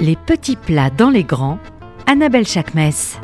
[0.00, 1.58] Les petits plats dans les grands,
[2.06, 3.18] Annabelle Chakmes.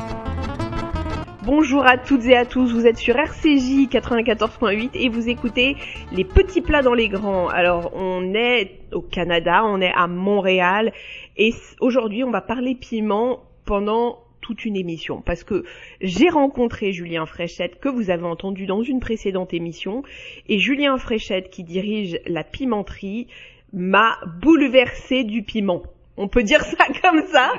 [1.43, 5.77] Bonjour à toutes et à tous, vous êtes sur RCJ 94.8 et vous écoutez
[6.11, 7.47] les petits plats dans les grands.
[7.47, 10.91] Alors on est au Canada, on est à Montréal
[11.37, 15.63] et aujourd'hui on va parler piment pendant toute une émission parce que
[16.01, 20.03] j'ai rencontré Julien Fréchette que vous avez entendu dans une précédente émission
[20.49, 23.27] et Julien Fréchette qui dirige la pimenterie
[23.71, 25.83] m'a bouleversé du piment.
[26.17, 27.51] On peut dire ça comme ça.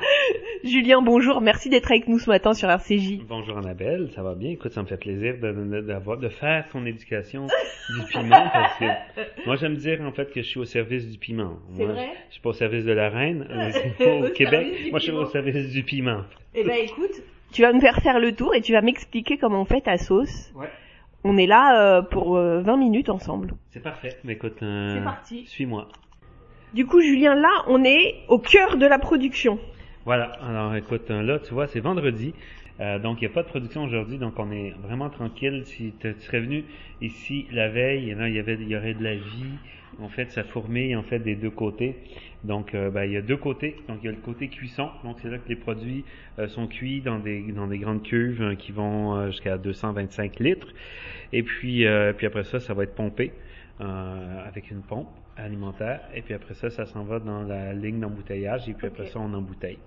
[0.63, 1.41] Julien, bonjour.
[1.41, 3.19] Merci d'être avec nous ce matin sur RCJ.
[3.27, 4.49] Bonjour Annabelle, ça va bien?
[4.49, 8.85] Écoute, ça me fait plaisir de, de, de faire ton éducation du piment parce que
[9.45, 11.59] moi j'aime dire en fait que je suis au service du piment.
[11.75, 12.09] C'est vrai?
[12.29, 13.47] Je suis pas au service de la reine
[14.01, 14.89] euh, au, Québec.
[14.89, 16.23] Moi je suis au service du piment.
[16.55, 19.61] Eh ben écoute, tu vas me faire faire le tour et tu vas m'expliquer comment
[19.61, 20.51] on fait ta sauce.
[20.55, 20.69] Ouais.
[21.23, 23.53] On est là euh, pour 20 euh, minutes ensemble.
[23.69, 24.17] C'est parfait.
[24.23, 25.45] Mais écoute, C'est parti.
[25.45, 25.89] suis-moi.
[26.73, 29.57] Du coup, Julien, là, on est au cœur de la production.
[30.05, 30.25] Voilà.
[30.45, 32.33] Alors, écoute, là, tu vois, c'est vendredi.
[32.81, 35.63] Euh, donc, il n'y a pas de production aujourd'hui, donc on est vraiment tranquille.
[35.65, 36.65] Si tu serais venu
[37.01, 39.55] ici la veille, il y, avait, il y aurait de la vie.
[40.01, 41.95] En fait, ça fourmille en fait des deux côtés.
[42.43, 43.77] Donc, euh, ben, il y a deux côtés.
[43.87, 44.89] Donc, il y a le côté cuisson.
[45.05, 46.03] Donc, c'est là que les produits
[46.37, 50.67] euh, sont cuits dans des dans des grandes cuves hein, qui vont jusqu'à 225 litres.
[51.31, 51.85] Et puis,
[52.17, 53.31] puis après ça, ça va être pompé
[53.79, 56.01] avec une pompe alimentaire.
[56.13, 58.67] Et puis après ça, ça s'en va dans la ligne d'embouteillage.
[58.67, 59.79] Et puis après ça, on embouteille.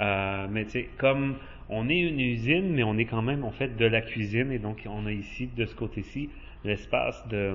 [0.00, 1.36] Euh, mais tu sais, comme
[1.68, 4.52] on est une usine, mais on est quand même, en fait, de la cuisine.
[4.52, 6.30] Et donc, on a ici, de ce côté-ci,
[6.64, 7.54] l'espace de,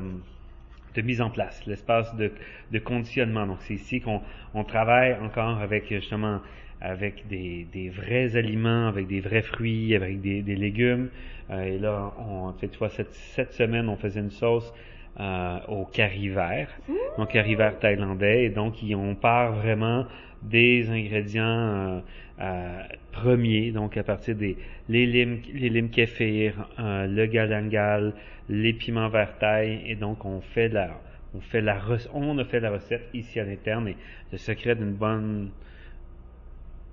[0.96, 2.32] de mise en place, l'espace de,
[2.72, 3.48] de conditionnement.
[3.48, 4.22] Donc, c'est ici qu'on
[4.54, 6.42] on travaille encore avec, justement,
[6.82, 11.10] avec des, des, vrais aliments, avec des vrais fruits, avec des, des légumes.
[11.50, 14.74] Euh, et là, on, tu vois, cette, cette semaine, on faisait une sauce
[15.20, 16.70] euh, au curry vert,
[17.18, 18.46] donc curry vert thaïlandais.
[18.46, 20.06] Et donc, on part vraiment
[20.42, 22.00] des ingrédients euh,
[22.42, 24.58] euh, premiers, donc à partir des
[24.90, 28.14] les limes, les limes kéfir, euh, le galangal,
[28.50, 29.82] les piments verts thaï.
[29.86, 31.00] Et donc, on fait la,
[31.36, 31.80] on fait la,
[32.14, 33.88] on a fait la recette ici à l'interne.
[33.88, 33.98] Et
[34.32, 35.52] le secret d'une bonne,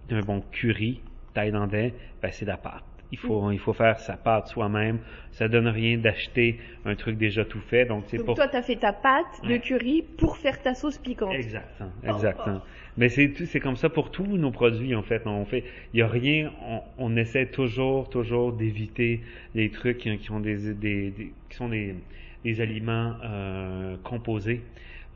[0.09, 1.01] d'un bon curry
[1.35, 2.90] thaïlandais, ben, c'est la pâte.
[3.13, 5.01] Il faut, il faut faire sa pâte soi-même.
[5.33, 7.85] Ça donne rien d'acheter un truc déjà tout fait.
[7.85, 8.37] Donc, c'est pour...
[8.37, 11.35] toi, tu as fait ta pâte de curry pour faire ta sauce piquante.
[11.35, 12.63] Exactement, exactement.
[12.97, 15.27] Mais c'est, c'est comme ça pour tous nos produits, en fait.
[15.27, 19.23] On fait, il y a rien, on, on essaie toujours, toujours d'éviter
[19.55, 21.13] les trucs qui, ont des, des,
[21.49, 21.95] qui sont des,
[22.45, 24.63] des aliments euh, composés.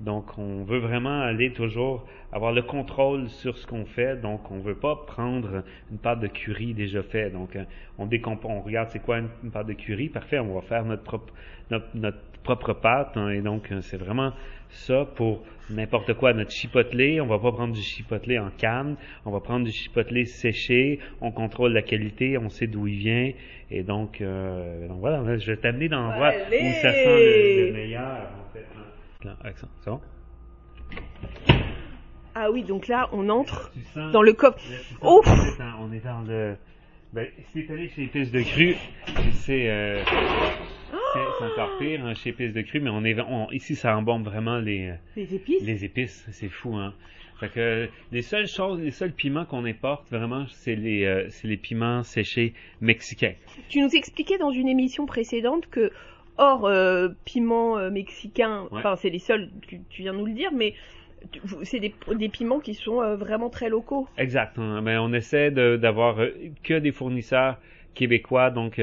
[0.00, 4.20] Donc, on veut vraiment aller toujours avoir le contrôle sur ce qu'on fait.
[4.20, 7.32] Donc, on veut pas prendre une pâte de curry déjà faite.
[7.32, 7.64] Donc, euh,
[7.98, 10.08] on décompose, on regarde c'est quoi une, pâte de curry.
[10.08, 11.32] Parfait, on va faire notre propre,
[11.70, 13.16] notre, propre pâte.
[13.16, 13.30] Hein.
[13.30, 14.32] et donc, euh, c'est vraiment
[14.68, 16.32] ça pour n'importe quoi.
[16.32, 18.96] Notre chipotelé, on va pas prendre du chipotelé en canne.
[19.24, 20.98] On va prendre du chipotelé séché.
[21.20, 23.30] On contrôle la qualité, on sait d'où il vient.
[23.70, 28.28] Et donc, euh, voilà, je vais t'amener dans l'endroit où ça sent le, meilleur.
[28.52, 28.64] Fait,
[29.24, 30.00] C'est bon?
[32.34, 33.72] Ah oui, donc là, on entre
[34.12, 34.58] dans le coffre.
[35.02, 35.26] Ouf!
[35.80, 36.56] On est dans le.
[37.12, 38.74] Ben, si t'es allé chez Épices de Cru,
[39.32, 43.16] c'est euh, c'est encore pire hein, chez Épices de Cru, mais on est
[43.52, 45.62] ici ça embombe vraiment les les épices?
[45.62, 46.92] Les épices, c'est fou hein.
[47.38, 51.48] Fait que les seules choses, les seuls piments qu'on importe vraiment, c'est les euh, c'est
[51.48, 53.34] les piments séchés mexicains.
[53.68, 55.92] Tu nous expliquais dans une émission précédente que
[56.36, 60.50] Or, euh, piment euh, mexicain, enfin c'est les seuls, tu, tu, viens nous le dire,
[60.52, 60.74] mais
[61.62, 64.08] c'est des, des, piments qui sont euh, vraiment très locaux.
[64.18, 64.58] Exact.
[64.58, 66.16] Mais ben, on essaie d'avoir
[66.64, 67.58] que des fournisseurs
[67.94, 68.80] québécois, donc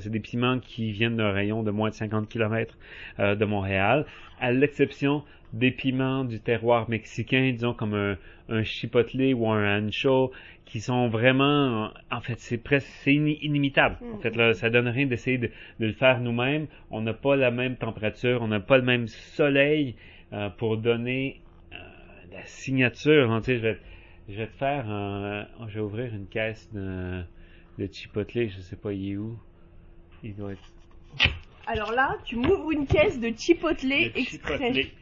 [0.00, 2.76] c'est des piments qui viennent d'un rayon de moins de 50 km
[3.18, 4.06] de Montréal,
[4.40, 5.22] à l'exception
[5.52, 8.16] des piments du terroir mexicain, disons comme un,
[8.48, 10.32] un chipotle ou un ancho,
[10.64, 13.98] qui sont vraiment, en fait, c'est presque, c'est inimitable.
[14.14, 16.66] En fait, là, ça donne rien d'essayer de, le faire nous-mêmes.
[16.90, 19.96] On n'a pas la même température, on n'a pas le même soleil
[20.32, 21.42] euh, pour donner
[21.72, 21.76] euh,
[22.32, 23.30] la signature.
[23.30, 23.78] Hein, je vais,
[24.30, 27.22] je vais te faire, un, je vais ouvrir une caisse de,
[27.78, 29.38] de chipotle, je sais pas il est où?
[30.22, 30.72] Il doit être.
[31.66, 34.92] Alors là, tu m'ouvres une caisse de chipotle exprès.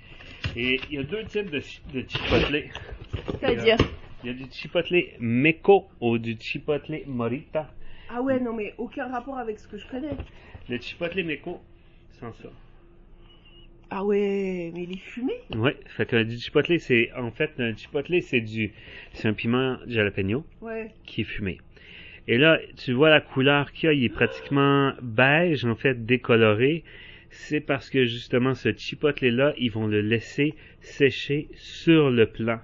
[0.57, 1.63] Et il y a deux types de,
[1.93, 2.65] de chipotle.
[3.41, 3.77] C'est-à-dire?
[4.23, 7.73] Il y a du chipotle Meko ou du chipotle Morita.
[8.11, 10.17] Ah ouais, non mais aucun rapport avec ce que je connais.
[10.69, 11.61] Le chipotle Meko,
[12.19, 12.49] sans ça.
[13.93, 17.75] Ah ouais, mais il est fumé Ouais, fait que du chipotle, c'est en fait un
[17.77, 18.73] chipotle, c'est du
[19.15, 20.93] c'est un piment jalapeno ouais.
[21.05, 21.59] qui est fumé.
[22.29, 26.07] Et là, tu vois la couleur qu'il y a, il est pratiquement beige en fait
[26.07, 26.85] décoloré
[27.31, 32.59] c'est parce que justement ce chipotle là, ils vont le laisser sécher sur le plan.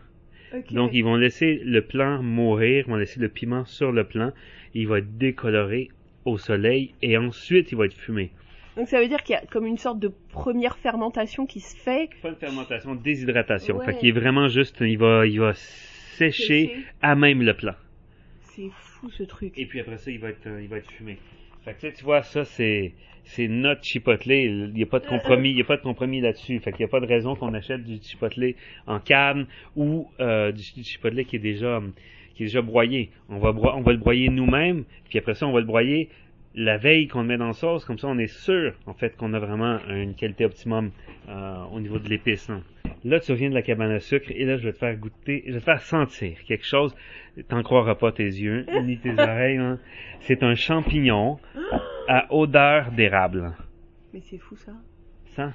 [0.71, 4.33] Donc, ils vont laisser le plant mourir, ils vont laisser le piment sur le plant,
[4.75, 5.91] il va être décoloré
[6.25, 8.31] au soleil, et ensuite, il va être fumé.
[8.77, 11.77] Donc ça veut dire qu'il y a comme une sorte de première fermentation qui se
[11.77, 12.11] fait.
[12.23, 13.79] Pas de fermentation, déshydratation.
[13.79, 13.87] Ouais.
[13.87, 16.85] Fait qu'il est vraiment juste, il va, il va sécher Sécher.
[17.03, 17.75] à même le plant.
[18.57, 19.53] C'est fou ce truc.
[19.59, 21.19] Et puis après ça, il va être, euh, il va être fumé.
[21.65, 22.93] Fait que tu vois, ça, c'est,
[23.25, 24.31] c'est notre chipotle.
[24.33, 26.59] Il n'y a pas de compromis, il y a pas de compromis là-dessus.
[26.61, 28.55] Fait qu'il n'y a pas de raison qu'on achète du chipotle
[28.87, 31.83] en canne ou, euh, du, du chipotle qui est déjà,
[32.35, 33.11] qui est déjà broyé.
[33.29, 34.85] On va, broi- on va le broyer nous-mêmes.
[35.09, 36.09] Puis après ça, on va le broyer
[36.59, 37.85] la veille qu'on le met dans la sauce.
[37.85, 40.91] Comme ça, on est sûr, en fait, qu'on a vraiment une qualité optimum,
[41.29, 42.49] euh, au niveau de l'épice.
[42.49, 42.63] hein.
[43.07, 45.45] Là, tu reviens de la cabane à sucre et là, je vais te faire goûter,
[45.47, 46.95] je vais te faire sentir quelque chose.
[47.49, 49.59] T'en croiras pas tes yeux, ni tes oreilles.
[49.59, 49.79] hein.
[50.21, 51.39] C'est un champignon
[52.09, 53.53] à odeur d'érable.
[54.13, 54.73] Mais c'est fou ça.
[55.37, 55.53] Ça,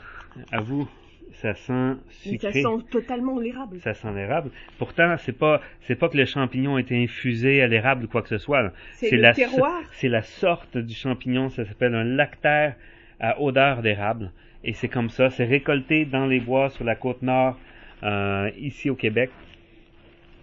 [0.52, 0.88] à vous,
[1.34, 1.96] ça sent
[2.28, 2.62] Mais ça sucré.
[2.62, 3.80] sent totalement l'érable.
[3.80, 4.52] Ça sent l'érable.
[4.78, 8.22] Pourtant, c'est pas, c'est pas que le champignon a été infusé à l'érable ou quoi
[8.22, 8.72] que ce soit.
[8.94, 9.82] C'est le la, terroir.
[9.94, 11.50] C'est la sorte du champignon.
[11.50, 12.76] Ça s'appelle un lactaire
[13.20, 14.32] à odeur d'érable.
[14.64, 15.30] Et c'est comme ça.
[15.30, 17.58] C'est récolté dans les bois sur la côte nord,
[18.04, 19.32] euh, ici au Québec.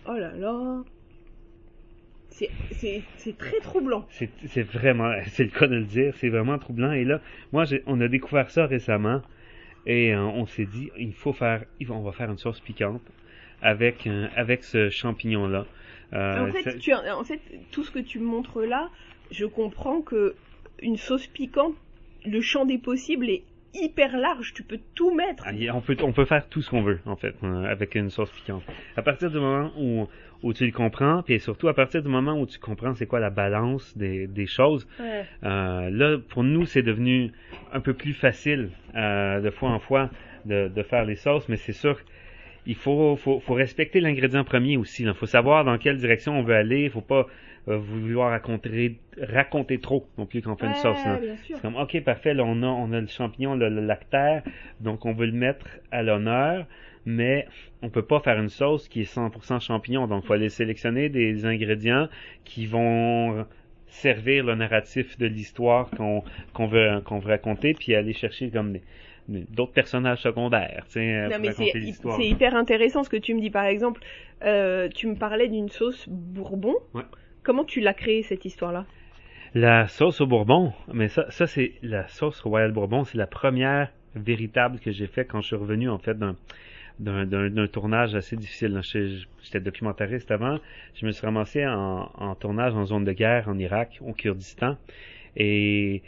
[0.07, 0.83] Oh là là.
[2.31, 4.07] C'est- très troublant.
[4.11, 6.93] C'est vraiment, c'est le cas de le dire, c'est vraiment troublant.
[6.93, 7.21] Et là,
[7.53, 9.23] moi, on a découvert ça récemment
[9.87, 13.03] et euh, on s'est dit, il faut faire, on va faire une sauce piquante
[13.61, 15.67] avec euh, avec ce champignon là.
[16.13, 17.41] en, fait, tu en fait,
[17.73, 18.89] tout ce que tu montres là,
[19.33, 20.37] je comprends que
[20.81, 21.75] une sauce piquante,
[22.25, 23.43] le champ des possibles est
[23.81, 24.53] hyper large.
[24.55, 25.47] Tu peux tout mettre.
[25.73, 28.31] on peut on peut faire tout ce qu'on veut en fait euh, avec une sauce
[28.31, 28.63] piquante.
[28.97, 30.07] À partir du moment où
[30.43, 33.19] où tu le comprends, puis surtout à partir du moment où tu comprends c'est quoi
[33.19, 35.25] la balance des, des choses, Ouais.
[35.43, 37.33] Euh, là, pour nous, c'est devenu
[37.73, 40.11] un peu plus facile euh, de fois en fois
[40.45, 41.99] de, de faire les sauces, mais c'est sûr
[42.69, 45.03] il faut, faut, faut respecter l'ingrédient premier aussi.
[45.03, 46.83] Il faut savoir dans quelle direction on veut aller.
[46.85, 47.27] Il faut pas
[47.69, 50.99] euh, vouloir raconter, raconter trop non plus quand on fait une sauce.
[51.47, 51.57] sûr.
[51.57, 54.43] C'est comme, ok, parfait, là, on a, on a le champignon, le, le lactaire,
[54.81, 56.67] donc on veut le mettre à l'honneur,
[57.05, 57.47] mais
[57.83, 61.09] on peut pas faire une sauce qui est 100% champignon, donc il faut aller sélectionner
[61.09, 62.09] des ingrédients
[62.45, 63.45] qui vont
[63.91, 66.23] servir le narratif de l'histoire qu'on
[66.53, 68.83] qu'on veut, qu'on veut raconter, puis aller chercher comme des-
[69.29, 73.51] d'autres personnages secondaires, tu sais, Non, mais c'est hyper intéressant ce que tu me dis.
[73.51, 74.03] Par exemple,
[74.43, 76.75] euh, tu me parlais d'une sauce bourbon.
[76.95, 77.03] Ouais.
[77.43, 78.85] Comment tu l'as créée cette histoire-là?
[79.55, 83.91] La sauce au bourbon, mais ça, ça c'est la sauce Royal Bourbon, c'est la première
[84.15, 88.79] véritable que j'ai fait quand je suis revenu en fait d'un tournage assez difficile.
[89.43, 90.59] J'étais documentariste avant,
[90.95, 94.77] je me suis ramassé en, tournage en zone de guerre en Irak, au Kurdistan,
[95.37, 96.03] et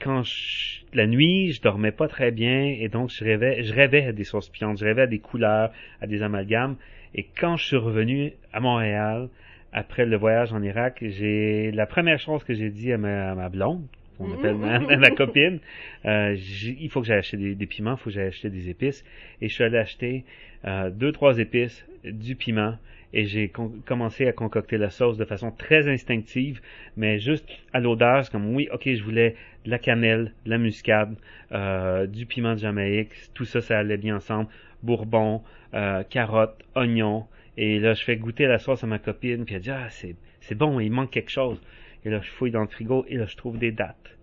[0.00, 4.06] quand je, la nuit, je dormais pas très bien, et donc je rêvais, je rêvais
[4.06, 6.76] à des sauces piquantes, je rêvais à des couleurs, à des amalgames,
[7.14, 9.28] et quand je suis revenu à Montréal,
[9.72, 13.86] après le voyage en Irak, j'ai la première chose que j'ai dit à ma, blonde,
[14.18, 15.58] qu'on appelle ma, ma copine,
[16.04, 19.04] euh, il faut que j'aille acheter des, piments, il faut que j'aille acheter des épices,
[19.40, 20.24] et je suis allé acheter
[20.66, 22.76] euh, deux trois épices, du piment,
[23.14, 23.52] et j'ai
[23.84, 26.60] commencé à concocter la sauce de façon très instinctive,
[26.96, 30.58] mais juste à l'odeur, c'est comme oui, ok, je voulais de la cannelle, de la
[30.58, 31.14] muscade,
[31.52, 34.48] euh, du piment de Jamaïque, tout ça, ça allait bien ensemble,
[34.82, 35.42] bourbon,
[35.74, 39.60] euh, carottes, oignons, et là, je fais goûter la sauce à ma copine, puis elle
[39.60, 41.60] dit, ah, c'est, bon, il manque quelque chose.
[42.04, 44.16] Et là, je fouille dans le frigo, et là, je trouve des dates.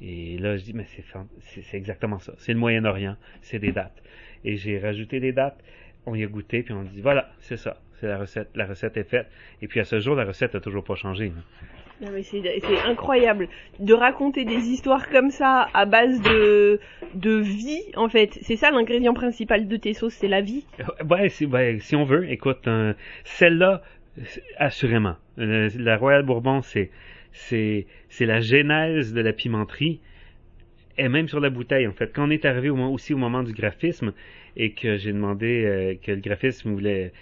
[0.00, 1.04] Et là, je dis, mais c'est,
[1.62, 2.34] c'est, exactement ça.
[2.38, 4.02] C'est le Moyen-Orient, c'est des dates.
[4.44, 5.58] Et j'ai rajouté des dates,
[6.06, 7.80] on y a goûté, puis on dit, voilà, c'est ça.
[7.94, 9.26] C'est la recette, la recette est faite.
[9.62, 11.32] Et puis à ce jour, la recette a toujours pas changé.
[11.36, 11.75] hein.
[12.00, 13.48] C'est incroyable
[13.78, 16.78] de raconter des histoires comme ça à base de
[17.14, 18.38] de vie en fait.
[18.42, 20.64] C'est ça l'ingrédient principal de tes sauces, c'est la vie.
[21.08, 22.92] Ouais, si, ouais, si on veut, écoute, euh,
[23.24, 23.82] celle-là,
[24.58, 25.16] assurément.
[25.38, 26.90] Euh, la Royal Bourbon, c'est,
[27.32, 30.00] c'est, c'est la genèse de la pimenterie,
[30.98, 32.12] et même sur la bouteille, en fait.
[32.14, 34.12] Quand on est arrivé aussi au moment du graphisme,
[34.56, 37.12] et que j'ai demandé euh, que le graphisme voulait,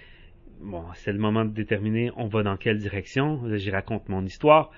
[0.61, 4.71] bon, c'est le moment de déterminer on va dans quelle direction, j'y raconte mon histoire.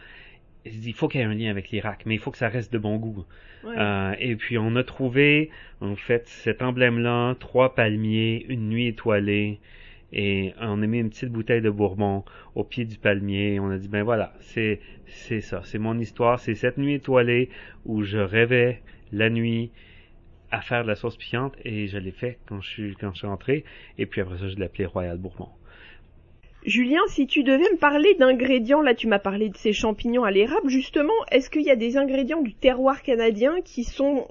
[0.64, 2.73] Il faut qu'il y ait un lien avec l'Irak, mais il faut que ça reste
[2.73, 3.25] de bon goût.
[3.64, 3.75] Ouais.
[3.78, 9.61] Euh, et puis on a trouvé en fait cet emblème-là, trois palmiers, une nuit étoilée,
[10.12, 13.61] et on a mis une petite bouteille de Bourbon au pied du palmier.
[13.61, 17.50] On a dit ben voilà, c'est c'est ça, c'est mon histoire, c'est cette nuit étoilée
[17.85, 19.71] où je rêvais la nuit
[20.50, 23.18] à faire de la sauce piquante et je l'ai fait quand je suis quand je
[23.18, 23.64] suis entré.
[23.99, 25.49] Et puis après ça, je l'ai appelé Royal Bourbon.
[26.66, 30.32] Julien, si tu devais me parler d'ingrédients, là tu m'as parlé de ces champignons à
[30.32, 34.26] l'érable, justement, est-ce qu'il y a des ingrédients du terroir canadien qui sont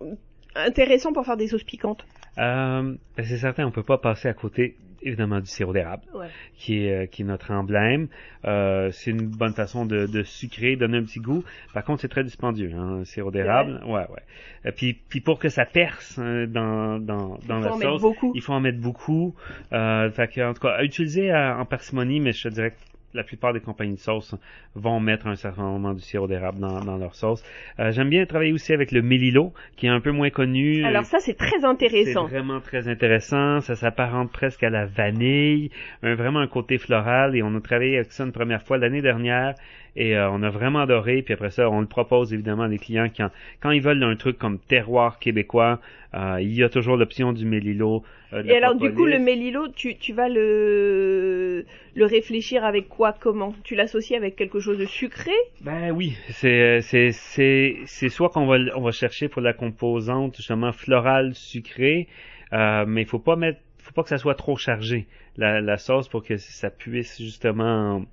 [0.54, 2.06] intéressants pour faire des sauces piquantes?
[2.38, 4.76] Euh, ben, c'est certain, on peut pas passer à côté.
[5.08, 6.26] évidemment du sirop d'érable, Ouais.
[6.58, 8.08] qui est, euh, qui est notre emblème.
[8.46, 11.44] Euh, c'est une bonne façon de, de sucrer, donner un petit goût.
[11.76, 13.82] Par contre, c'est très dispendieux, hein, le sirop d'érable.
[13.86, 14.24] Ouais, ouais.
[14.66, 17.78] Euh, puis, puis pour que ça perce hein, dans, dans, dans Il la faut en
[17.78, 18.32] mettre sauce, beaucoup.
[18.34, 19.36] il faut en mettre beaucoup.
[19.74, 22.72] Euh, fait que, en tout cas, à utiliser à- en parcimonie, mais je te dirais
[22.72, 22.78] que
[23.16, 24.36] la plupart des compagnies de sauce
[24.76, 27.44] vont mettre un certain moment du sirop d'érable dans, dans leur sauce.
[27.80, 30.84] Euh, J'aime bien travailler aussi avec le mélilo, qui est un peu moins connu.
[30.86, 32.26] Alors ça, c'est très C'est intéressant.
[32.28, 33.62] vraiment très intéressant.
[33.62, 35.70] Ça s'apparente presque à la vanille,
[36.04, 37.36] un, vraiment un côté floral.
[37.36, 39.56] Et on a travaillé avec ça une première fois l'année dernière.
[39.96, 41.22] Et euh, on a vraiment adoré.
[41.22, 43.30] Puis après ça, on le propose évidemment à des clients quand,
[43.62, 45.80] quand ils veulent un truc comme terroir québécois.
[46.14, 48.04] euh, il y a toujours l'option du mélilo.
[48.34, 53.14] euh, Et alors du coup, le mélilo, tu, tu vas le le réfléchir avec quoi
[53.14, 53.54] Comment?
[53.64, 55.32] Tu l'associes avec quelque chose de sucré?
[55.62, 60.36] Ben oui, c'est c'est c'est c'est soit qu'on va on va chercher pour la composante
[60.38, 62.08] justement florale sucrée,
[62.54, 65.78] euh, mais il faut pas mettre faut pas que ça soit trop chargé la, la
[65.78, 68.04] sauce pour que ça puisse justement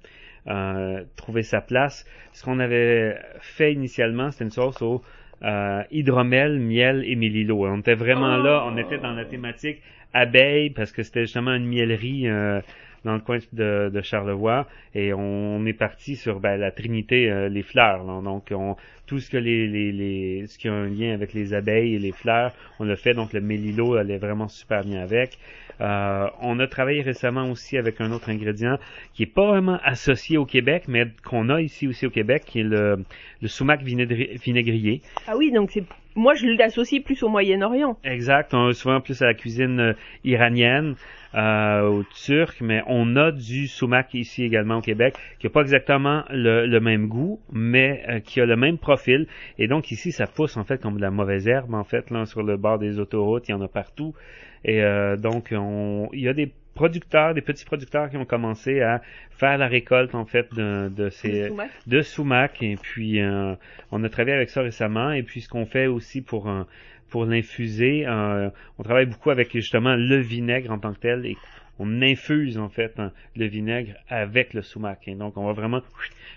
[0.49, 2.07] euh, trouver sa place.
[2.33, 5.03] Ce qu'on avait fait initialement, c'était une sauce au
[5.45, 7.67] euh, hydromel, miel et mélilo.
[7.67, 9.83] On était vraiment là, on était dans la thématique
[10.15, 12.61] abeille parce que c'était justement une miellerie euh,
[13.05, 17.63] dans le coin de, Charlevoix et on est parti sur ben, la trinité euh, les
[17.63, 18.21] fleurs là.
[18.23, 22.53] donc on, tout ce ce qui a un lien avec les abeilles et les fleurs
[22.79, 25.39] on l'a fait donc le mélilo allait vraiment super bien avec
[25.83, 28.79] Euh, on a travaillé récemment aussi avec un autre ingrédient
[29.15, 32.61] qui est pas vraiment associé au Québec mais qu'on a ici aussi au Québec qui
[32.61, 33.05] est le,
[33.41, 35.83] le sumac vinaigri- vinaigrier Ah oui, donc c'est
[36.15, 37.97] moi je l'associe plus au Moyen-Orient.
[38.05, 39.93] Exact, on est souvent plus à la cuisine euh,
[40.25, 40.95] iranienne,
[41.35, 45.62] euh, au turc, mais on a du sumac ici également au Québec, qui n'a pas
[45.62, 49.27] exactement le, le même goût, mais euh, qui a le même profil.
[49.59, 52.27] Et donc ici, ça pousse en fait comme de la mauvaise herbe, en fait, là,
[52.27, 54.15] sur le bord des autoroutes, il y en a partout.
[54.64, 58.81] Et euh, donc, on, il y a des producteurs, des petits producteurs qui ont commencé
[58.81, 61.49] à faire la récolte en fait de, de ces
[61.87, 62.62] de sumac.
[62.62, 63.54] Et puis euh,
[63.90, 65.12] on a travaillé avec ça récemment.
[65.12, 66.62] Et puis ce qu'on fait aussi pour euh,
[67.11, 71.26] pour l'infuser euh, on travaille beaucoup avec justement le vinaigre en tant que tel.
[71.26, 71.37] Et
[71.78, 75.00] on infuse en fait hein, le vinaigre avec le sumac.
[75.09, 75.83] Et donc on va vraiment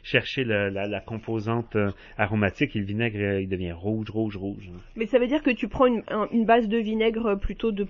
[0.03, 4.35] chercher le- la, la composante euh, aromatique et le vinaigre euh, il devient rouge rouge
[4.35, 4.69] rouge.
[4.97, 7.87] Mais ça veut dire que tu prends une, un- une base de vinaigre plutôt de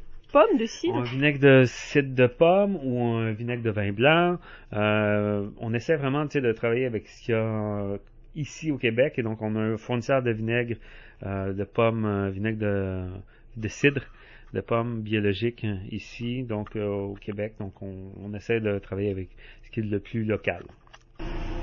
[0.91, 4.37] un vinaigre de cidre de pomme ou un vinaigre de vin blanc.
[4.73, 7.97] Euh, on essaie vraiment de travailler avec ce qu'il y a euh,
[8.35, 10.75] ici au Québec et donc on a un fournisseur de vinaigre
[11.23, 13.03] euh, de pomme, euh, vinaigre de,
[13.57, 14.01] de cidre
[14.53, 17.55] de pommes biologiques ici, donc au Québec.
[17.59, 19.29] Donc on, on essaie de travailler avec
[19.63, 20.63] ce qui est le plus local.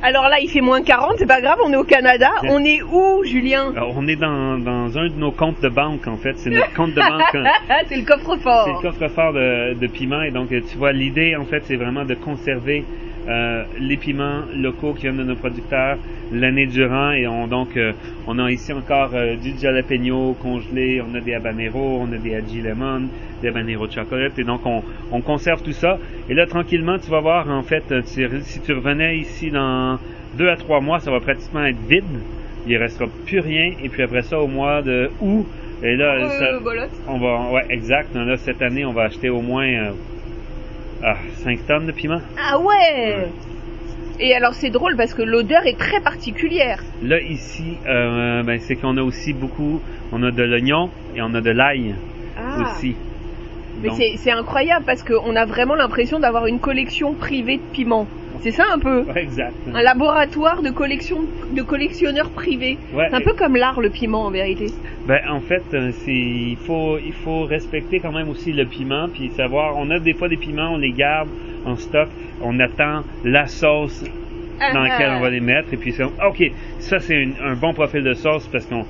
[0.02, 2.30] Alors là, il fait moins 40, c'est pas grave, on est au Canada.
[2.42, 2.50] Bien.
[2.52, 6.06] On est où, Julien Alors, on est dans, dans un de nos comptes de banque
[6.09, 6.37] en fait.
[6.38, 7.35] C'est notre compte de banque.
[7.37, 8.64] euh, Ah, c'est le coffre-fort.
[8.64, 11.76] C'est le coffre-fort de, de piments et donc euh, tu vois l'idée en fait c'est
[11.76, 12.85] vraiment de conserver
[13.28, 15.98] euh, les piments locaux qui viennent de nos producteurs
[16.32, 17.92] l'année durant et on donc euh,
[18.26, 22.34] on a ici encore euh, du jalapeno congelé, on a des habaneros, on a des
[22.34, 23.02] aji lemon,
[23.40, 25.98] des habaneros de chocolat et donc on, on conserve tout ça.
[26.28, 29.98] Et là tranquillement tu vas voir en fait tu- si tu revenais ici dans
[30.38, 32.04] deux à trois mois ça va pratiquement être vide.
[32.66, 35.46] Il restera plus rien et puis après ça au mois de août
[35.82, 36.44] et là ça,
[37.08, 38.14] on va, ouais, exact.
[38.14, 39.66] Là, cette année, on va acheter au moins
[41.02, 42.21] ah, 5 tonnes de piment?
[42.38, 43.28] Ah ouais
[44.21, 46.82] Et alors c'est drôle parce que l'odeur est très particulière.
[47.02, 49.80] Là, ici, euh, ben, c'est qu'on a aussi beaucoup,
[50.12, 51.94] on a de l'oignon et on a de l'ail
[52.38, 52.62] Ah.
[52.62, 52.94] aussi.
[53.80, 57.62] Mais Donc, c'est c'est incroyable parce qu'on a vraiment l'impression d'avoir une collection privée de
[57.73, 58.06] piments.
[58.42, 59.54] C'est ça un peu ouais, exact.
[59.72, 61.18] Un laboratoire de collection
[61.52, 62.76] de collectionneurs privés.
[62.92, 64.66] Ouais, C'est un peu comme l'art le piment en vérité.
[65.06, 69.08] Ben, en fait, euh, c'est, il faut, il faut respecter quand même aussi le piment,
[69.08, 71.28] puis savoir, on a des fois des piments, on les garde
[71.64, 72.08] en stock,
[72.40, 74.04] on attend la sauce
[74.72, 78.02] dans laquelle on va les mettre, et puis c'est, ok, ça c'est un bon profil
[78.02, 78.84] de sauce parce qu'on,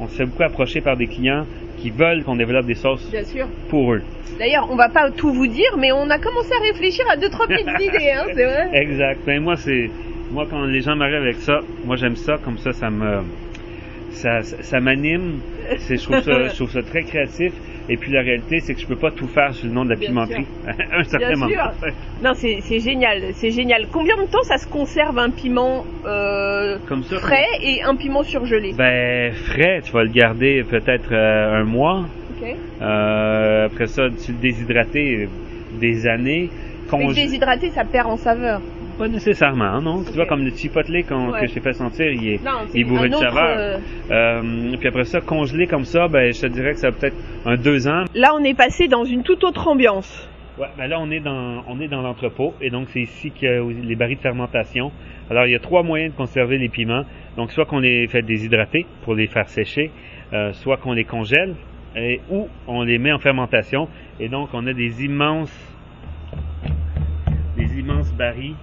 [0.00, 1.46] on se fait beaucoup approcher par des clients
[1.78, 3.46] qui veulent qu'on développe des sauces Bien sûr.
[3.68, 4.02] pour eux.
[4.38, 7.28] D'ailleurs, on va pas tout vous dire, mais on a commencé à réfléchir à deux
[7.30, 8.68] trois petites idées, hein, c'est vrai.
[8.72, 9.20] Exact.
[9.26, 9.90] Ben moi c'est
[10.30, 13.20] moi quand les gens m'arrivent avec ça, moi j'aime ça comme ça ça me
[14.10, 15.40] ça ça, ça m'anime.
[15.78, 17.52] C'est je trouve ça je trouve ça très créatif
[17.88, 19.90] et puis la réalité c'est que je peux pas tout faire sur le nom de
[19.90, 20.46] la Bien pimenterie
[20.92, 21.48] un certain Bien moment.
[21.48, 21.90] sûr.
[22.22, 23.86] Non, c'est génial, c'est génial.
[23.92, 27.18] Combien de temps ça se conserve un piment euh, Comme ça.
[27.18, 28.72] frais et un piment surgelé?
[28.76, 32.06] Ben frais, tu vas le garder peut-être euh, un mois.
[32.30, 32.48] Ok.
[32.80, 35.28] Euh, après ça, tu le déshydrater
[35.72, 36.50] des années.
[36.92, 38.60] Mais Congé- déshydraté, ça perd en saveur.
[38.98, 40.02] Pas nécessairement, non?
[40.04, 41.02] Tu vois, comme le chipotle Ouais.
[41.02, 43.56] que je t'ai fait sentir, il est, Non, il est bourré un de saveur.
[43.58, 43.78] euh,
[44.10, 47.16] Euh, puis après ça, congelé comme ça, ben, je te dirais que ça a peut-être
[47.44, 48.04] un deux ans.
[48.14, 50.28] Là, on est passé dans une toute autre ambiance.
[50.58, 53.46] Ouais, ben là on est dans on est dans l'entrepôt et donc c'est ici qu'il
[53.46, 54.90] y a les barils de fermentation.
[55.28, 57.04] Alors il y a trois moyens de conserver les piments.
[57.36, 59.90] Donc soit qu'on les fait déshydrater pour les faire sécher,
[60.32, 61.56] euh, soit qu'on les congèle
[61.94, 63.88] et, ou on les met en fermentation
[64.18, 65.52] et donc on a des immenses
[67.58, 68.54] des immenses barils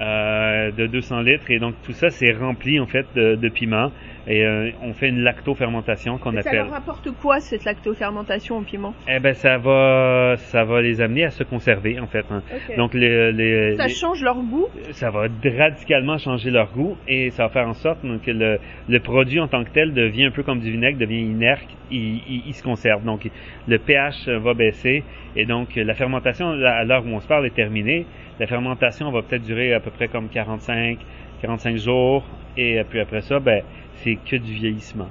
[0.00, 3.92] euh, de 200 litres et donc tout ça c'est rempli en fait de, de piment
[4.26, 6.60] et euh, on fait une lactofermentation qu'on Et ça appelle.
[6.64, 8.94] leur apporte quoi cette lactofermentation au piment?
[9.08, 12.24] Eh ben ça va ça va les amener à se conserver en fait.
[12.30, 12.42] hein.
[12.76, 14.66] Donc les, les, Ça les- change leur goût?
[14.92, 15.26] Ça va
[15.58, 19.40] radicalement changer leur goût et ça va faire en sorte donc, que le, le produit
[19.40, 22.54] en tant que tel devient un peu comme du vinaigre, devient inerte, il, il- il
[22.54, 23.04] se conserve.
[23.04, 23.28] Donc
[23.68, 25.04] le pH va baisser
[25.36, 28.06] et donc la fermentation à l'heure où on se parle est terminée.
[28.40, 30.98] La fermentation va peut-être durer à peu près comme 45
[31.42, 32.24] 45 jours
[32.56, 33.62] et puis après ça ben
[34.02, 35.08] c'est que du vieillissement.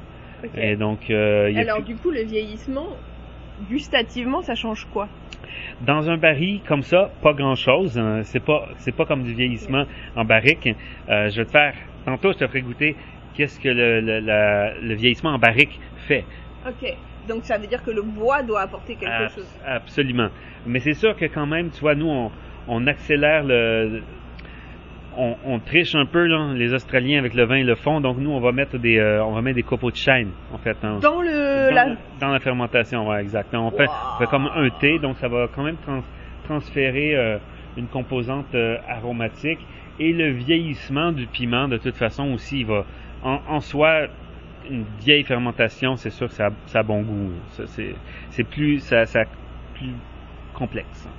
[0.57, 2.88] Et donc euh, il y a Alors plus- du coup le vieillissement,
[3.69, 5.07] gustativement ça change quoi?
[5.81, 8.00] Dans un baril comme ça, pas grand chose.
[8.24, 10.67] C'est pas, c'est pas comme du vieillissement en barrique.
[11.09, 11.74] Euh, je vais te faire,
[12.05, 12.95] tantôt je te ferai goûter
[13.36, 16.25] qu'est-ce que le, le, la- le vieillissement en barrique fait.
[16.67, 16.93] Ok.
[17.27, 19.48] Donc ça veut dire que le bois doit apporter quelque Ab- chose.
[19.65, 20.29] Absolument.
[20.65, 22.31] Mais c'est sûr que quand même, tu vois, nous on,
[22.69, 24.01] on accélère le,
[25.17, 27.99] on, on triche un peu là, les Australiens avec le vin et le fond.
[27.99, 30.57] Donc nous on va mettre des, euh, on va mettre des copeaux de chêne en
[30.57, 30.77] fait.
[30.83, 30.99] hein.
[31.01, 31.95] Dans le dans, la...
[32.19, 33.67] dans la fermentation, ouais, exactement.
[33.67, 33.91] On fait, Wow.
[34.15, 36.03] on fait comme un thé, donc ça va quand même trans-
[36.45, 37.38] transférer euh,
[37.77, 39.59] une composante euh, aromatique.
[40.01, 42.85] Et le vieillissement du piment, de toute façon, aussi, il va
[43.21, 44.07] en, en soi
[44.69, 47.31] une vieille fermentation, c'est sûr que ça, a- ça a bon goût.
[48.29, 49.23] C'est, plus, ça, ça
[49.73, 49.91] plus
[50.53, 51.09] complexe.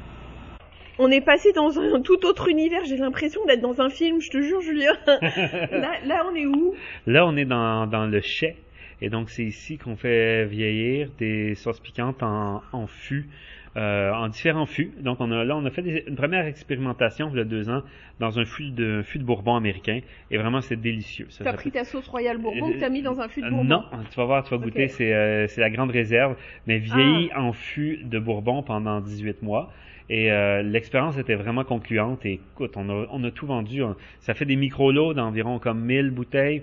[1.02, 2.84] On est passé dans un tout autre univers.
[2.84, 4.20] J'ai l'impression d'être dans un film.
[4.20, 4.92] Je te jure, Julien.
[5.06, 6.74] là, là, on est où?
[7.06, 8.56] Là, on est dans, dans le chai.
[9.02, 13.30] Et donc, c'est ici qu'on fait vieillir des sauces piquantes en, en fût,
[13.76, 14.92] euh, en différents fûts.
[15.00, 17.70] Donc, on a, là, on a fait des- une première expérimentation, il y a deux
[17.70, 17.82] ans,
[18.18, 20.00] dans un fût de, fût de bourbon américain.
[20.30, 21.26] Et vraiment, c'est délicieux.
[21.30, 23.46] Ça T'as s'appelle- pris ta sauce royale bourbon que t'as mis dans un fût de
[23.46, 23.64] Euh, bourbon?
[23.64, 26.36] Non, tu vas voir, tu vas goûter, c'est euh, c'est la grande réserve,
[26.66, 29.72] mais vieilli en fût de Bourbon pendant 18 mois.
[30.12, 32.26] Et euh, l'expérience était vraiment concluante.
[32.26, 33.82] Et écoute, on a, on a tout vendu.
[33.82, 36.62] On- ça fait des micro-lots d'environ comme 1000 bouteilles.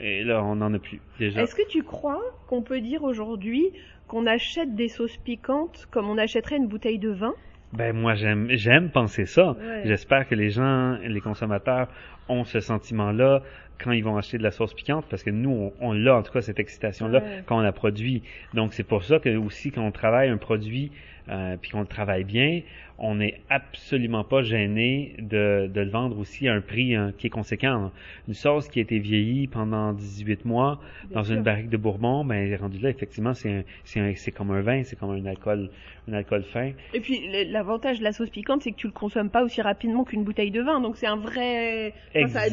[0.00, 1.42] Et là, on n'en a plus déjà.
[1.42, 3.66] Est-ce que tu crois qu'on peut dire aujourd'hui
[4.08, 7.34] qu'on achète des sauces piquantes comme on achèterait une bouteille de vin?
[7.72, 9.52] Ben moi, j'aime j'aime penser ça.
[9.52, 9.82] Ouais.
[9.84, 11.88] J'espère que les gens, les consommateurs
[12.28, 13.42] ont ce sentiment-là
[13.82, 16.22] quand ils vont acheter de la sauce piquante, parce que nous, on, on l'a en
[16.22, 17.42] tout cas cette excitation-là Ouais.
[17.46, 18.22] quand on la produit.
[18.54, 20.90] Donc c'est pour ça que aussi quand on travaille un produit
[21.28, 22.60] euh, puis qu'on le travaille bien,
[22.98, 27.26] on n'est absolument pas gêné de, de le vendre aussi à un prix hein, qui
[27.26, 27.90] est conséquent.
[28.28, 31.34] Une sauce qui a été vieillie pendant 18 mois Bien dans sûr.
[31.36, 35.10] une barrique de Bourbon, ben rendu là, effectivement, c'est c'est comme un vin, c'est comme
[35.10, 35.68] un alcool,
[36.08, 36.70] un alcool fin.
[36.94, 40.04] Et puis l'avantage de la sauce piquante, c'est que tu le consommes pas aussi rapidement
[40.04, 41.92] qu'une bouteille de vin, donc c'est un vrai.
[42.28, 42.48] Ça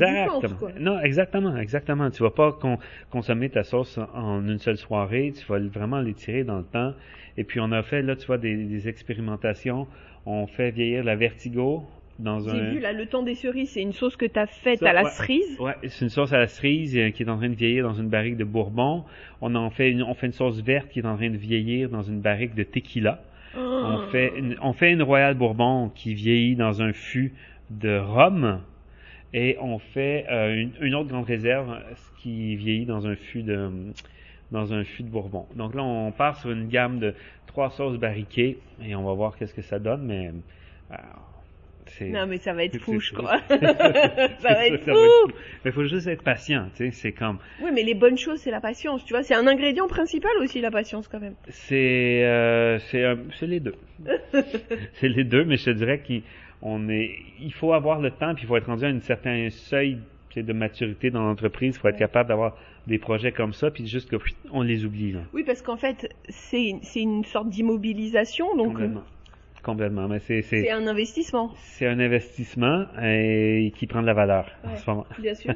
[0.59, 0.71] quoi.
[0.79, 2.09] Non, exactement, exactement.
[2.11, 2.77] Tu vas pas con-
[3.09, 5.33] consommer ta sauce en une seule soirée.
[5.37, 6.93] Tu vas vraiment l'étirer dans le temps.
[7.37, 9.87] Et puis on a fait là, tu vois, des, des expérimentations.
[10.25, 11.83] On fait vieillir la Vertigo
[12.19, 12.69] dans J'ai un.
[12.71, 15.03] vu là le temps des cerises, c'est une sauce que t'as faite Ça, à la
[15.03, 15.09] ouais.
[15.09, 15.59] cerise.
[15.59, 17.93] Ouais, c'est une sauce à la cerise euh, qui est en train de vieillir dans
[17.95, 19.03] une barrique de Bourbon.
[19.41, 21.89] On en fait une, on fait une sauce verte qui est en train de vieillir
[21.89, 23.19] dans une barrique de tequila.
[23.57, 24.09] On Oh.
[24.11, 27.33] fait une, on fait une Royal Bourbon qui vieillit dans un fût
[27.69, 28.61] de rhum
[29.33, 33.43] et on fait euh, une, une autre grande réserve euh, qui vieillit dans un fût
[33.43, 33.69] de
[34.51, 35.47] dans un fût de Bourbon.
[35.55, 37.15] Donc là, on part sur une gamme de
[37.47, 40.31] trois sauces barriquées et on va voir qu'est-ce que ça donne, mais
[40.91, 43.39] euh, Non mais ça va être fou, je crois.
[43.49, 45.33] ça va être fou.
[45.65, 48.51] Mais faut juste être patient, tu sais, c'est comme Oui, mais les bonnes choses, c'est
[48.51, 49.23] la patience, tu vois.
[49.23, 51.35] C'est un ingrédient principal aussi, la patience, quand même.
[51.49, 53.75] C'est euh, c'est les deux.
[54.93, 56.03] c'est les deux, mais je te dirais
[56.63, 59.49] qu'on est il faut avoir le temps puis il faut être rendu à un certain
[59.49, 59.97] seuil
[60.35, 64.09] de maturité dans l'entreprise, il faut être capable d'avoir des projets comme ça puis juste
[64.09, 65.19] que pff, on les oublie là.
[65.33, 69.03] Oui, parce qu'en fait, c'est une- sorte d'immobilisation, donc euh, Complètement.
[69.61, 74.75] Complètement, mais c'est un investissement, c'est un investissement et qui prend de la valeur en
[74.75, 75.05] ce moment.
[75.19, 75.53] bien sûr.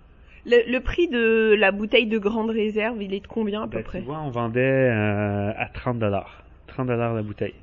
[0.46, 3.78] le, le prix de la bouteille de grande réserve, il est de combien à peu
[3.78, 3.98] Ben, près?
[4.00, 6.42] tu vois, on vendait euh, à 30 dollars.
[6.68, 7.54] 30 dollars la bouteille.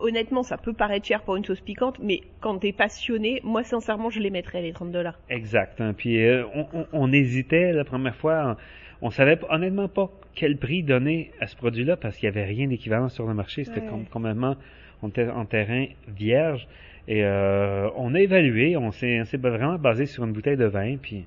[0.00, 4.10] Honnêtement, ça peut paraître cher pour une sauce piquante, mais quand t'es passionné, moi sincèrement,
[4.10, 5.18] je les mettrais les 30 dollars.
[5.28, 5.80] Exact.
[5.80, 5.92] hein.
[5.96, 8.56] Puis euh, on, on- on hésitait la première fois.
[9.02, 12.44] On savait pas- honnêtement pas quel prix donner à ce produit-là parce qu'il y avait
[12.44, 13.64] rien d'équivalent sur le marché.
[13.64, 14.04] C'était Ouais.
[14.10, 14.56] complètement,
[15.02, 16.66] on était en terrain vierge.
[17.08, 20.66] Et euh, on a évalué, on s'est on s'est vraiment basé sur une bouteille de
[20.66, 20.96] vin.
[21.00, 21.24] Puis,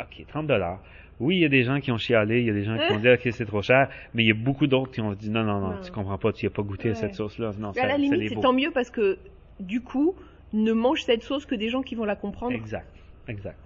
[0.00, 0.80] ok, 30 dollars.
[1.20, 2.92] Oui, il y a des gens qui ont chialé, il y a des gens qui
[2.92, 5.30] ont dit, ok, c'est trop cher, mais il y a beaucoup d'autres qui ont dit,
[5.30, 5.80] non, non, non, Ouais.
[5.84, 6.96] tu comprends pas, tu n'as pas goûté à Ouais.
[6.98, 7.52] cette sauce-là.
[7.58, 9.18] Non, Mais à ça, la ça limite, c'est tant mieux parce que
[9.60, 10.14] du coup,
[10.52, 12.52] ne mange cette sauce que des gens qui vont la comprendre.
[12.54, 12.86] Exact,
[13.28, 13.58] exact.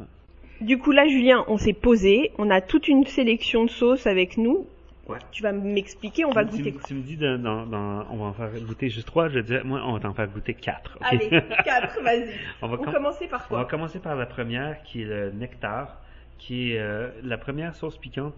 [0.60, 4.36] Du coup, là, Julien, on s'est posé, on a toute une sélection de sauces avec
[4.36, 4.66] nous.
[5.08, 5.18] Ouais.
[5.32, 6.70] Tu vas m'expliquer, on va tu, goûter.
[6.72, 9.40] me- tu me dis, de- dans, dans- on va en faire goûter juste trois, je
[9.40, 10.98] dis, moi, on va t'en faire goûter quatre.
[11.00, 11.06] ok?
[11.10, 11.28] Allez,
[11.64, 12.28] quatre, vas-y.
[12.62, 13.70] on va On com- commencer par On va quoi?
[13.70, 16.00] commencer par la première, qui est le nectar,
[16.40, 18.34] qui est euh, la première sauce piquante,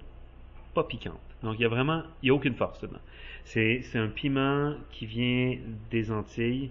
[0.74, 1.20] pas piquante.
[1.42, 2.98] Donc, il y a vraiment, il y a aucune force dedans.
[3.44, 5.56] C'est, c'est un piment qui vient
[5.90, 6.70] des Antilles.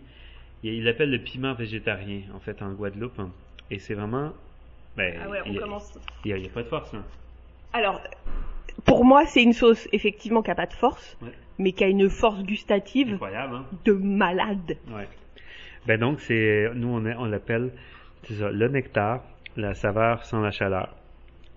[0.64, 3.20] Il, l'appelle le piment végétarien, en fait, en Guadeloupe.
[3.20, 3.32] hein.
[3.72, 4.32] Et c'est vraiment,
[4.98, 5.98] ben, Ah ouais, on il commence.
[6.26, 7.04] Il y a, a pas de force, hein.
[7.74, 8.02] Alors,
[8.86, 11.32] pour moi, c'est une sauce, effectivement, qui n'a pas de force, Ouais.
[11.60, 13.66] mais qui a une force gustative hein.
[13.86, 14.78] de malade.
[14.90, 15.08] Ouais.
[15.88, 17.72] Ben donc, c'est, nous, on, on l'appelle,
[18.30, 19.24] le nectar,
[19.58, 20.94] la saveur sans la chaleur.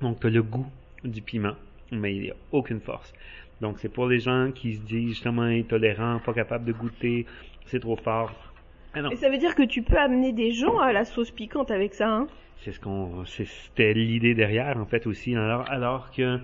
[0.05, 0.67] Donc, tu as le goût
[1.03, 1.57] du piment,
[1.91, 3.15] mais il n'y a aucune force.
[3.63, 7.25] Donc, c'est pour les gens qui se disent justement intolérants, pas capables de goûter,
[7.65, 8.31] c'est trop fort.
[8.93, 11.31] Ah non, Et ça veut dire que tu peux amener des gens à la sauce
[11.31, 12.27] piquante avec ça, hein?
[12.59, 15.35] C'est ce qu'on, c'était l'idée derrière, en fait, aussi.
[15.35, 16.37] Alors, alors que,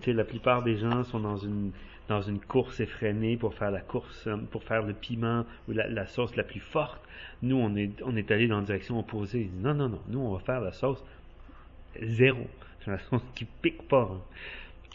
[0.00, 1.70] tu sais, la plupart des gens sont dans une,
[2.08, 6.06] dans une course effrénée pour faire la course, pour faire le piment ou la, la
[6.08, 7.00] sauce la plus forte.
[7.42, 9.50] Nous, on est, on est allé dans la direction opposée.
[9.62, 10.00] Non, non, non.
[10.08, 11.04] Nous, on va faire la sauce
[12.02, 12.44] zéro.
[12.84, 14.10] C'est la sauce qui pique pas.
[14.12, 14.20] hein.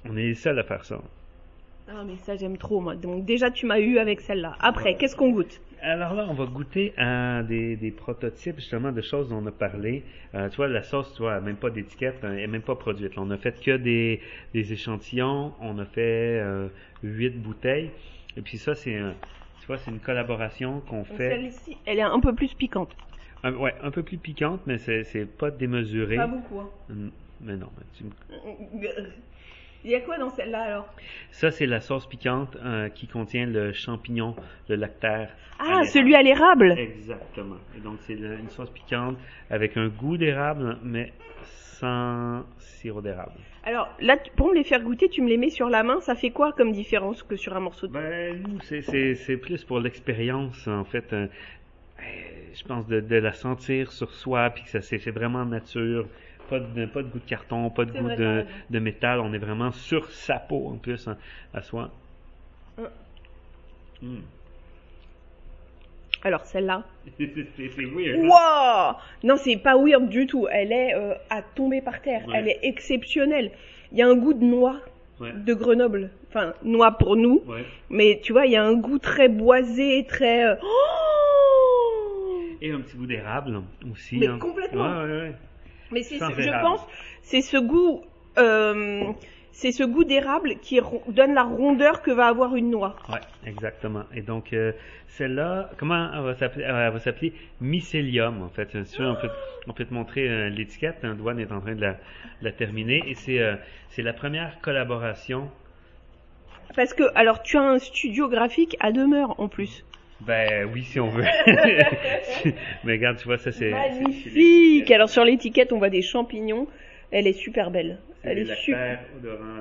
[0.10, 1.02] On est les seuls à faire ça.
[1.88, 2.96] Ah, mais ça, j'aime trop, moi.
[2.96, 4.56] Donc, déjà, tu m'as eu avec celle-là.
[4.60, 5.60] Après, qu'est-ce qu'on goûte?
[5.82, 9.52] Alors là, on va goûter à des, des prototypes justement de choses dont on a
[9.52, 10.04] parlé.
[10.36, 12.76] Euh, tu vois, la sauce, tu vois, elle même pas d'étiquette, elle n'est même pas
[12.76, 13.16] produite.
[13.16, 14.22] Là, on a fait que des,
[14.54, 16.68] des échantillons, on a fait euh,
[17.02, 17.92] huit bouteilles.
[18.38, 19.16] Et puis ça, c'est un-
[19.62, 21.30] tu vois, c'est une collaboration qu'on fait.
[21.30, 22.96] Celle-ci, elle est un peu plus piquante.
[23.44, 26.18] Un, ouais, un peu plus piquante, mais c'est, c'est pas démesuré.
[26.18, 26.70] Pas beaucoup, hein.
[27.42, 28.04] Mais non, mais tu
[29.86, 30.94] Il y a quoi dans celle-là, alors?
[31.32, 34.36] Ça c'est la sauce piquante euh, qui contient le champignon,
[34.68, 35.30] le lactaire.
[35.60, 37.58] Ah, celui à l'érable Exactement.
[37.78, 39.18] Et donc, c'est une sauce piquante
[39.50, 41.14] avec un goût d'érable, mais
[41.80, 43.34] sans sirop d'érable.
[43.64, 46.16] Alors, là, pour me les faire goûter, tu me les mets sur la main, ça
[46.16, 47.94] fait quoi comme différence que sur un morceau de...
[47.94, 51.12] Ben, nous, c'est- plus pour l'expérience, en fait.
[51.14, 51.28] euh,
[52.00, 52.04] euh,
[52.54, 56.08] je pense de, de la sentir sur soi, puis que ça c'est vraiment nature.
[56.50, 59.20] Pas de, pas de goût de carton, pas de goût de, de métal.
[59.20, 61.18] On est vraiment sur sa peau, en plus, hein,
[61.54, 61.92] à soi.
[62.78, 62.88] Hum.
[64.04, 64.22] Hum.
[66.24, 66.84] Alors, celle-là...
[67.18, 68.20] C'est weird.
[68.20, 68.28] hein?
[68.28, 70.48] Wow Non, c'est pas weird du tout.
[70.52, 72.28] Elle est euh, à tomber par terre.
[72.28, 72.34] Ouais.
[72.38, 73.52] Elle est exceptionnelle.
[73.92, 74.78] Il y a un goût de noix
[75.22, 75.34] Ouais.
[75.34, 76.12] de Grenoble.
[76.30, 77.44] Enfin, noix pour nous.
[77.46, 77.66] Ouais.
[77.90, 80.46] Mais tu vois, il y a un goût très boisé, très...
[80.46, 84.18] euh, Oh Et un petit goût d'érable aussi.
[84.18, 84.38] Mais hein.
[84.40, 85.04] complètement.
[85.92, 86.86] Mais c'est, Sans je pense,
[87.22, 88.04] c'est ce goût,
[88.38, 89.12] euh,
[89.52, 92.96] c'est ce goût d'érable qui donne la rondeur que va avoir une noix.
[93.10, 94.04] Ouais, exactement.
[94.14, 94.72] Et donc, euh,
[95.08, 98.84] celle-là, comment elle va s'appeler euh, Elle va s'appeler mycélium, en fait?
[98.86, 99.30] Si on peut,
[99.68, 101.00] on peut te montrer euh, l'étiquette.
[101.04, 101.98] Hein, Douane est en train de la, de
[102.44, 103.04] la terminer.
[103.08, 105.50] Et c'est c'est c'est la première collaboration.
[106.76, 109.84] Parce que, alors, tu as un studio graphique à demeure en plus.
[110.22, 111.24] Ben oui, si on veut.
[112.84, 113.72] Mais regarde, tu vois, ça c'est...
[113.72, 114.92] Magnifique.
[114.92, 116.68] Alors sur l'étiquette, on voit des champignons.
[117.12, 118.00] Elle est super belle.
[118.24, 119.00] Elle est super.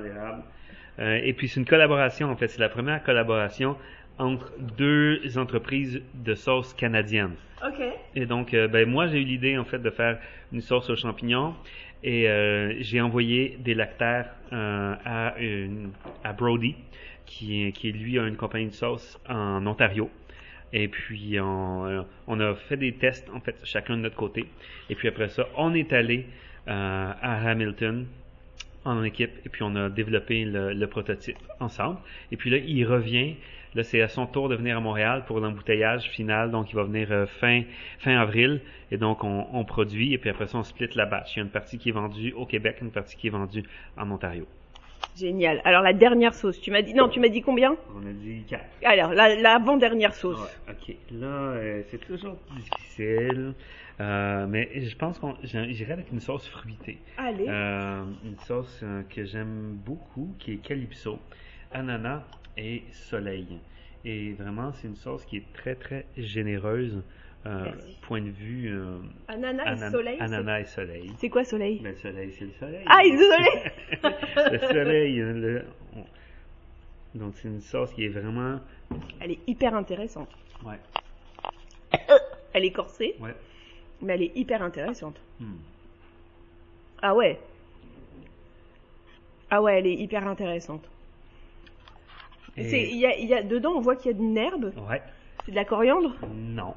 [0.03, 0.43] l'érable.
[0.99, 2.49] Euh, et puis c'est une collaboration, en fait.
[2.49, 3.77] C'est la première collaboration
[4.17, 7.35] entre deux entreprises de sauce canadiennes.
[7.65, 7.81] Ok.
[8.15, 10.19] Et donc, euh, ben, moi, j'ai eu l'idée, en fait, de faire
[10.51, 11.55] une sauce aux champignons.
[12.03, 15.91] Et euh, j'ai envoyé des lactaires euh, à, une-
[16.23, 16.75] à Brody,
[17.25, 20.09] qui, est- qui, lui, a une compagnie de sauce en Ontario.
[20.73, 24.45] Et puis, on, on a fait des tests, en fait, chacun de notre côté.
[24.89, 26.25] Et puis après ça, on est allé
[26.67, 28.05] euh, à Hamilton
[28.85, 31.97] en équipe et puis on a développé le, le prototype ensemble.
[32.31, 33.35] Et puis là, il revient.
[33.75, 36.49] Là, c'est à son tour de venir à Montréal pour l'embouteillage final.
[36.49, 37.63] Donc, il va venir euh, fin,
[37.99, 38.61] fin avril.
[38.91, 40.13] Et donc, on, on produit.
[40.13, 41.35] Et puis après ça, on split la batch.
[41.35, 43.63] Il y a une partie qui est vendue au Québec, une partie qui est vendue
[43.97, 44.47] en Ontario.
[45.15, 45.61] Génial.
[45.65, 47.75] Alors la dernière sauce, tu m'as dit non, tu m'as dit combien?
[47.95, 48.63] On a dit 4.
[48.85, 50.39] Alors la l'avant-dernière sauce.
[50.39, 50.95] Ouais, ok.
[51.11, 53.53] Là, euh, c'est toujours difficile.
[53.99, 56.99] Euh, mais je pense qu'on j'irai avec une sauce fruitée.
[57.17, 57.45] Allez.
[57.49, 61.19] Euh, une sauce que j'aime beaucoup, qui est calypso,
[61.73, 62.23] ananas
[62.55, 63.59] et soleil.
[64.05, 67.01] Et vraiment, c'est une sauce qui est très très généreuse.
[67.45, 68.97] euh, point de vue euh,
[69.29, 70.17] ananas et soleil.
[70.17, 71.11] c'est- ananas et soleil.
[71.19, 71.79] C'est quoi soleil?
[71.79, 72.83] Ben, le soleil, c'est le soleil.
[72.85, 73.71] Ah, il désolé.
[74.51, 75.21] le soleil.
[75.21, 75.63] hein, le-
[77.15, 78.59] Donc, c'est une sauce qui est vraiment.
[79.21, 80.29] Elle est hyper intéressante.
[80.65, 80.75] Ouais.
[82.51, 83.33] Elle est corsée, Ouais.
[84.01, 85.19] mais elle est hyper intéressante.
[85.39, 85.55] Hmm.
[87.01, 87.39] Ah ouais.
[89.49, 90.83] Ah ouais, elle est hyper intéressante.
[92.59, 94.73] Et- y a, il y a, dedans, on voit qu'il y a une herbe.
[94.89, 95.01] Ouais.
[95.45, 96.15] C'est de la coriandre?
[96.33, 96.73] Non.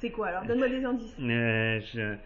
[0.00, 0.44] C'est quoi alors?
[0.44, 1.16] Donne-moi des indices.
[1.20, 2.16] Euh, je-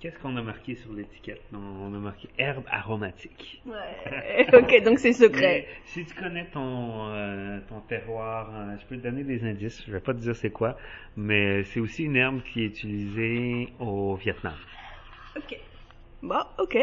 [0.00, 1.42] Qu'est-ce qu'on a marqué sur l'étiquette?
[1.52, 3.60] On a marqué herbe aromatique.
[3.66, 4.46] Ouais.
[4.54, 5.66] ok, donc c'est secret.
[5.66, 9.82] Mais si tu connais ton, euh, ton terroir, euh, je peux te donner des indices.
[9.86, 10.78] Je vais pas te dire c'est quoi,
[11.18, 14.54] mais c'est aussi une herbe qui est utilisée au Vietnam.
[15.36, 15.58] Ok.
[16.22, 16.78] Bon, ok.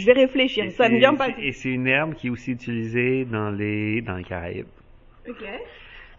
[0.00, 0.64] Je vais réfléchir.
[0.64, 1.26] Et Ça me c'est- vient pas.
[1.26, 4.66] c'est- Et c'est une herbe qui est aussi utilisée dans les dans les Caraïbes.
[5.28, 5.44] Ok.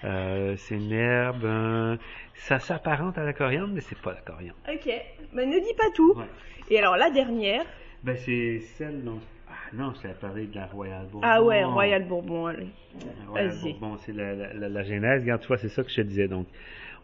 [0.04, 1.96] Euh, c'est une herbe, euh,
[2.36, 4.58] ça s'apparente à la coriandre, mais c'est pas la coriandre.
[4.72, 4.92] Ok.
[5.34, 6.14] Mais ne dis pas tout.
[6.18, 6.26] Ouais.
[6.70, 7.66] Et alors la dernière?
[8.04, 11.28] Ben c'est celle dont ah non, je t'ai parlé de la Royal Bourbon.
[11.30, 12.48] Ah ouais, Royal Bourbon.
[12.48, 12.68] Allez.
[13.00, 13.56] La Royal.
[13.62, 15.22] Bourbon, c'est la, la, la, la genèse.
[15.22, 16.28] Regarde, tu vois, c'est ça que je te disais.
[16.28, 16.48] Donc,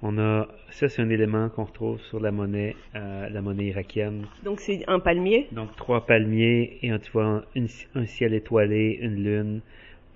[0.02, 4.26] on a ça, c'est un élément qu'on retrouve sur la monnaie, euh, la monnaie irakienne.
[4.44, 5.48] Donc c'est un palmier?
[5.52, 9.62] Donc trois palmiers et tu vois une- un ciel étoilé, une lune,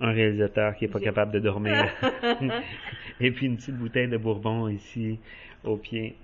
[0.00, 1.88] un réalisateur qui est pas J'ai- capable de dormir,
[3.20, 5.18] et puis une petite bouteille de Bourbon ici
[5.64, 6.16] au pied.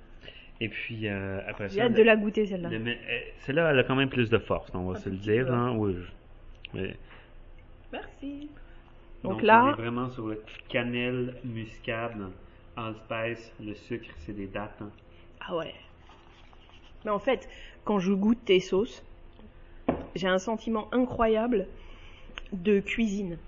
[0.61, 2.69] Et puis euh, après J'ai ça, hâte le- de la goûter celle-là.
[2.73, 2.95] euh,
[3.41, 5.53] celle-là, elle a quand même plus de force, on va Un se le dire.
[5.53, 5.95] Hein, oui.
[7.93, 8.51] Merci.
[9.23, 12.17] Donc, donc là- on est vraiment sur le cannelle, muscade,
[12.87, 14.77] allspice, le sucre, c'est des dates.
[14.81, 14.91] hein.
[15.41, 15.75] Ah ouais.
[17.05, 17.49] Mais en fait,
[17.85, 19.03] quand je goûte tes sauces,
[20.15, 21.67] j'ai un sentiment incroyable
[22.53, 23.39] de cuisine.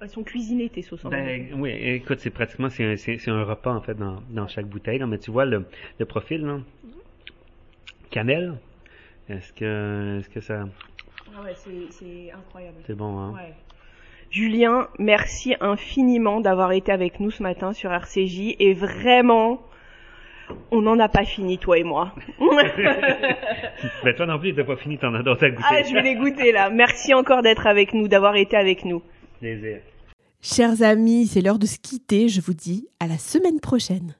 [0.00, 1.04] Elles sont cuisinées tes sauces.
[1.04, 1.16] en fait.
[1.50, 4.46] Ben, oui, écoute, c'est pratiquement c'est un, c'est, c'est un repas en fait dans, dans
[4.48, 4.98] chaque bouteille.
[4.98, 5.06] là.
[5.06, 5.66] mais tu vois le,
[5.98, 6.60] le profil, là.
[8.10, 8.54] Cannelle.
[9.28, 10.68] Est-ce que est-ce que ça
[11.36, 12.76] Ah ouais, c'est- c'est incroyable.
[12.86, 13.32] c'est bon hein?
[13.34, 13.54] Ouais.
[14.34, 19.62] Julien, merci infiniment d'avoir été avec nous ce matin sur RCJ et vraiment,
[20.72, 22.12] on n'en a pas fini toi et moi.
[24.02, 25.68] Ben toi non plus, t'as pas fini, t'en as d'autres à goûter.
[25.70, 26.68] ah, je vais les goûter là.
[26.68, 29.02] Merci encore d'être avec nous, d'avoir été avec nous.
[29.38, 29.78] Plaisir.
[30.42, 32.28] Chers amis, c'est l'heure de se quitter.
[32.28, 34.16] Je vous dis à la semaine prochaine.